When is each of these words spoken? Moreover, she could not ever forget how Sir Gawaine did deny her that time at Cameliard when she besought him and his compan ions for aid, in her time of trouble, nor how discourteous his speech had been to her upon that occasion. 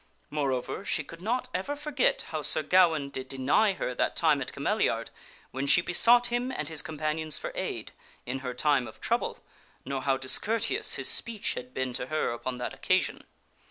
Moreover, 0.31 0.83
she 0.83 1.03
could 1.03 1.21
not 1.21 1.47
ever 1.53 1.75
forget 1.75 2.23
how 2.29 2.41
Sir 2.41 2.63
Gawaine 2.63 3.11
did 3.11 3.27
deny 3.27 3.73
her 3.73 3.93
that 3.93 4.15
time 4.15 4.41
at 4.41 4.51
Cameliard 4.51 5.09
when 5.51 5.67
she 5.67 5.79
besought 5.79 6.31
him 6.33 6.51
and 6.51 6.67
his 6.67 6.81
compan 6.81 7.19
ions 7.19 7.37
for 7.37 7.51
aid, 7.53 7.91
in 8.25 8.39
her 8.39 8.55
time 8.55 8.87
of 8.87 8.99
trouble, 8.99 9.43
nor 9.85 10.01
how 10.01 10.17
discourteous 10.17 10.95
his 10.95 11.07
speech 11.07 11.53
had 11.53 11.71
been 11.71 11.93
to 11.93 12.07
her 12.07 12.31
upon 12.31 12.57
that 12.57 12.73
occasion. 12.73 13.25